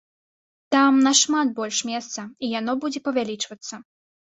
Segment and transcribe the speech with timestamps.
[0.75, 3.75] Там нашмат больш месца, і яно будзе павялічвацца.